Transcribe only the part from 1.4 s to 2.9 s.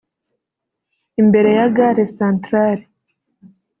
ya gare centrale